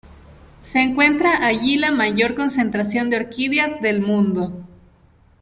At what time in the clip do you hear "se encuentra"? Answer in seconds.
0.61-1.45